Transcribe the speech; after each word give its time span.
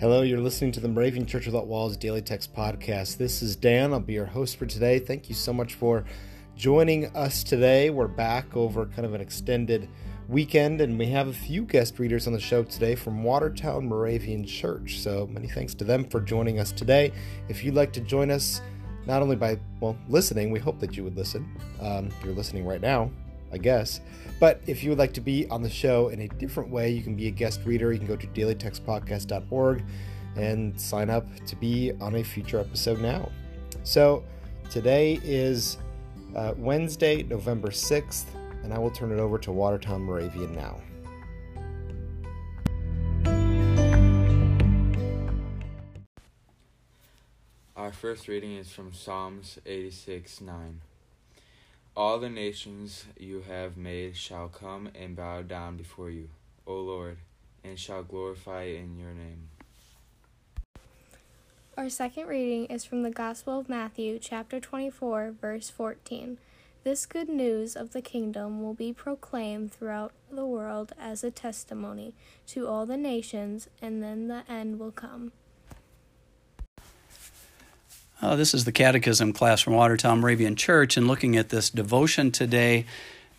Hello, 0.00 0.22
you're 0.22 0.40
listening 0.40 0.72
to 0.72 0.80
the 0.80 0.88
Moravian 0.88 1.26
Church 1.26 1.44
Without 1.44 1.66
Walls 1.66 1.94
Daily 1.94 2.22
Text 2.22 2.54
Podcast. 2.54 3.18
This 3.18 3.42
is 3.42 3.54
Dan. 3.54 3.92
I'll 3.92 4.00
be 4.00 4.14
your 4.14 4.24
host 4.24 4.56
for 4.56 4.64
today. 4.64 4.98
Thank 4.98 5.28
you 5.28 5.34
so 5.34 5.52
much 5.52 5.74
for 5.74 6.06
joining 6.56 7.14
us 7.14 7.44
today. 7.44 7.90
We're 7.90 8.08
back 8.08 8.56
over 8.56 8.86
kind 8.86 9.04
of 9.04 9.12
an 9.12 9.20
extended 9.20 9.90
weekend, 10.26 10.80
and 10.80 10.98
we 10.98 11.04
have 11.08 11.28
a 11.28 11.34
few 11.34 11.64
guest 11.64 11.98
readers 11.98 12.26
on 12.26 12.32
the 12.32 12.40
show 12.40 12.62
today 12.62 12.94
from 12.94 13.22
Watertown 13.22 13.86
Moravian 13.86 14.46
Church. 14.46 15.00
So 15.00 15.26
many 15.26 15.48
thanks 15.48 15.74
to 15.74 15.84
them 15.84 16.04
for 16.04 16.22
joining 16.22 16.60
us 16.60 16.72
today. 16.72 17.12
If 17.50 17.62
you'd 17.62 17.74
like 17.74 17.92
to 17.92 18.00
join 18.00 18.30
us, 18.30 18.62
not 19.04 19.20
only 19.20 19.36
by 19.36 19.58
well 19.80 19.98
listening, 20.08 20.50
we 20.50 20.60
hope 20.60 20.80
that 20.80 20.96
you 20.96 21.04
would 21.04 21.14
listen. 21.14 21.46
Um, 21.78 22.08
you're 22.24 22.32
listening 22.32 22.64
right 22.64 22.80
now, 22.80 23.10
I 23.52 23.58
guess. 23.58 24.00
But 24.38 24.60
if 24.66 24.82
you 24.82 24.90
would 24.90 24.98
like 24.98 25.12
to 25.14 25.20
be 25.20 25.46
on 25.48 25.62
the 25.62 25.70
show 25.70 26.08
in 26.08 26.20
a 26.20 26.28
different 26.28 26.70
way, 26.70 26.90
you 26.90 27.02
can 27.02 27.14
be 27.14 27.26
a 27.26 27.30
guest 27.30 27.60
reader. 27.64 27.92
You 27.92 27.98
can 27.98 28.08
go 28.08 28.16
to 28.16 28.26
dailytextpodcast.org 28.28 29.84
and 30.36 30.80
sign 30.80 31.10
up 31.10 31.26
to 31.46 31.56
be 31.56 31.92
on 32.00 32.16
a 32.16 32.24
future 32.24 32.58
episode 32.58 33.00
now. 33.00 33.30
So 33.82 34.24
today 34.70 35.20
is 35.24 35.78
uh, 36.36 36.54
Wednesday, 36.56 37.22
November 37.24 37.68
6th 37.68 38.26
and 38.62 38.74
I 38.74 38.78
will 38.78 38.90
turn 38.90 39.10
it 39.12 39.18
over 39.18 39.38
to 39.38 39.52
Watertown 39.52 40.02
Moravian 40.02 40.54
now. 40.54 40.80
Our 47.76 47.92
first 47.92 48.28
reading 48.28 48.56
is 48.56 48.70
from 48.70 48.92
Psalms 48.92 49.58
86 49.64 50.40
9. 50.40 50.80
All 51.96 52.18
the 52.20 52.30
nations 52.30 53.04
you 53.18 53.42
have 53.48 53.76
made 53.76 54.16
shall 54.16 54.48
come 54.48 54.90
and 54.94 55.16
bow 55.16 55.42
down 55.42 55.76
before 55.76 56.08
you, 56.08 56.28
O 56.66 56.74
Lord, 56.74 57.18
and 57.64 57.78
shall 57.78 58.04
glorify 58.04 58.64
in 58.64 58.96
your 58.96 59.12
name. 59.12 59.48
Our 61.76 61.90
second 61.90 62.28
reading 62.28 62.66
is 62.66 62.84
from 62.84 63.02
the 63.02 63.10
Gospel 63.10 63.58
of 63.58 63.68
Matthew, 63.68 64.18
chapter 64.20 64.60
24, 64.60 65.34
verse 65.40 65.68
14. 65.68 66.38
This 66.84 67.06
good 67.06 67.28
news 67.28 67.74
of 67.74 67.92
the 67.92 68.02
kingdom 68.02 68.62
will 68.62 68.74
be 68.74 68.92
proclaimed 68.92 69.72
throughout 69.72 70.12
the 70.30 70.46
world 70.46 70.92
as 70.98 71.24
a 71.24 71.30
testimony 71.30 72.14
to 72.46 72.68
all 72.68 72.86
the 72.86 72.96
nations, 72.96 73.68
and 73.82 74.02
then 74.02 74.28
the 74.28 74.44
end 74.48 74.78
will 74.78 74.92
come. 74.92 75.32
Uh, 78.22 78.36
this 78.36 78.52
is 78.52 78.66
the 78.66 78.72
Catechism 78.72 79.32
class 79.32 79.62
from 79.62 79.72
Watertown 79.72 80.20
Moravian 80.20 80.54
Church, 80.54 80.98
and 80.98 81.08
looking 81.08 81.38
at 81.38 81.48
this 81.48 81.70
devotion 81.70 82.30
today, 82.30 82.84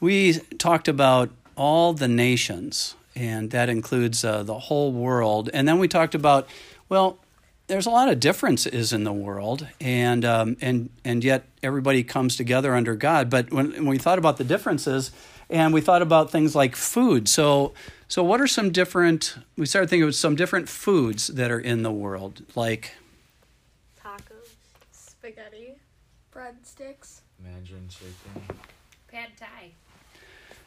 we 0.00 0.34
talked 0.58 0.86
about 0.86 1.30
all 1.56 1.92
the 1.92 2.06
nations, 2.06 2.94
and 3.16 3.50
that 3.50 3.68
includes 3.68 4.24
uh, 4.24 4.44
the 4.44 4.56
whole 4.56 4.92
world. 4.92 5.50
And 5.52 5.66
then 5.66 5.80
we 5.80 5.88
talked 5.88 6.14
about, 6.14 6.48
well, 6.88 7.18
there's 7.66 7.86
a 7.86 7.90
lot 7.90 8.08
of 8.08 8.20
differences 8.20 8.92
in 8.92 9.02
the 9.02 9.12
world, 9.12 9.66
and 9.80 10.24
um, 10.24 10.56
and 10.60 10.90
and 11.04 11.24
yet 11.24 11.44
everybody 11.60 12.04
comes 12.04 12.36
together 12.36 12.72
under 12.72 12.94
God. 12.94 13.28
But 13.28 13.52
when, 13.52 13.72
when 13.72 13.86
we 13.86 13.98
thought 13.98 14.18
about 14.18 14.36
the 14.36 14.44
differences, 14.44 15.10
and 15.50 15.74
we 15.74 15.80
thought 15.80 16.02
about 16.02 16.30
things 16.30 16.54
like 16.54 16.76
food, 16.76 17.28
so 17.28 17.72
so 18.06 18.22
what 18.22 18.40
are 18.40 18.46
some 18.46 18.70
different? 18.70 19.38
We 19.56 19.66
started 19.66 19.90
thinking 19.90 20.06
of 20.06 20.14
some 20.14 20.36
different 20.36 20.68
foods 20.68 21.26
that 21.26 21.50
are 21.50 21.60
in 21.60 21.82
the 21.82 21.92
world, 21.92 22.42
like 22.54 22.92
spaghetti, 25.28 25.74
breadsticks, 26.34 27.20
Mandarin 27.42 27.86
chicken, 27.88 28.56
pad 29.08 29.28
thai. 29.38 29.72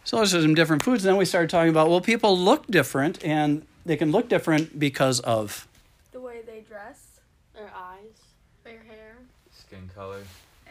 So 0.03 0.17
those 0.17 0.35
are 0.35 0.41
some 0.41 0.53
different 0.55 0.83
foods. 0.83 1.03
And 1.03 1.13
then 1.13 1.17
we 1.17 1.25
started 1.25 1.49
talking 1.49 1.69
about 1.69 1.89
well, 1.89 2.01
people 2.01 2.37
look 2.37 2.67
different, 2.67 3.23
and 3.23 3.65
they 3.85 3.97
can 3.97 4.11
look 4.11 4.29
different 4.29 4.79
because 4.79 5.19
of 5.21 5.67
the 6.11 6.19
way 6.19 6.41
they 6.45 6.61
dress, 6.61 7.19
their 7.55 7.71
eyes, 7.75 8.21
their 8.63 8.79
hair, 8.79 9.17
skin 9.51 9.89
color, 9.95 10.21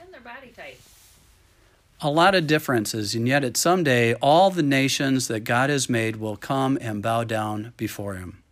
and 0.00 0.12
their 0.12 0.20
body 0.20 0.52
type. 0.56 0.80
A 2.00 2.10
lot 2.10 2.34
of 2.34 2.46
differences, 2.46 3.14
and 3.14 3.26
yet 3.26 3.44
at 3.44 3.56
some 3.56 3.82
day, 3.82 4.14
all 4.14 4.50
the 4.50 4.62
nations 4.62 5.26
that 5.28 5.40
God 5.40 5.68
has 5.68 5.90
made 5.90 6.16
will 6.16 6.36
come 6.36 6.78
and 6.80 7.02
bow 7.02 7.24
down 7.24 7.72
before 7.76 8.14
Him. 8.14 8.42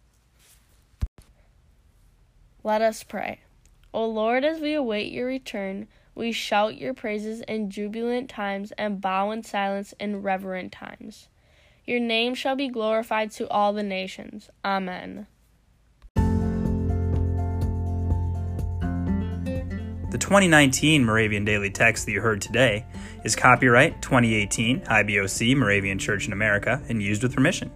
Let 2.64 2.82
us 2.82 3.04
pray. 3.04 3.40
O 3.94 4.06
Lord, 4.06 4.44
as 4.44 4.60
we 4.60 4.74
await 4.74 5.12
your 5.12 5.26
return, 5.26 5.88
we 6.14 6.32
shout 6.32 6.76
your 6.76 6.94
praises 6.94 7.40
in 7.42 7.70
jubilant 7.70 8.28
times 8.28 8.72
and 8.72 9.00
bow 9.00 9.30
in 9.30 9.42
silence 9.42 9.94
in 9.98 10.20
reverent 10.20 10.72
times. 10.72 11.28
Your 11.86 12.00
name 12.00 12.34
shall 12.34 12.56
be 12.56 12.68
glorified 12.68 13.30
to 13.32 13.48
all 13.48 13.72
the 13.72 13.82
nations. 13.82 14.50
Amen. 14.64 15.26
The 20.10 20.18
2019 20.18 21.04
Moravian 21.04 21.44
Daily 21.44 21.70
Text 21.70 22.06
that 22.06 22.12
you 22.12 22.20
heard 22.20 22.40
today 22.40 22.84
is 23.24 23.36
copyright 23.36 24.02
2018 24.02 24.80
IBOC 24.80 25.56
Moravian 25.56 25.98
Church 25.98 26.26
in 26.26 26.32
America 26.32 26.82
and 26.88 27.02
used 27.02 27.22
with 27.22 27.34
permission. 27.34 27.70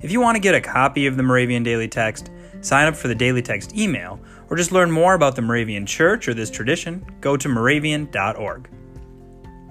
If 0.00 0.12
you 0.12 0.20
want 0.20 0.36
to 0.36 0.40
get 0.40 0.54
a 0.54 0.60
copy 0.60 1.06
of 1.06 1.16
the 1.16 1.22
Moravian 1.22 1.64
Daily 1.64 1.88
Text, 1.88 2.30
sign 2.60 2.86
up 2.86 2.94
for 2.94 3.08
the 3.08 3.14
Daily 3.14 3.42
Text 3.42 3.76
email, 3.76 4.20
or 4.50 4.56
just 4.56 4.72
learn 4.72 4.90
more 4.90 5.14
about 5.14 5.36
the 5.36 5.42
Moravian 5.42 5.86
Church 5.86 6.28
or 6.28 6.34
this 6.34 6.50
tradition, 6.50 7.04
go 7.20 7.36
to 7.36 7.48
moravian.org. 7.48 8.68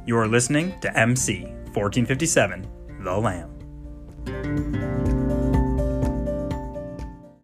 You 0.05 0.17
are 0.17 0.27
listening 0.27 0.79
to 0.81 0.97
MC 0.97 1.43
1457, 1.73 2.67
The 3.03 3.17
Lamb. 3.17 5.06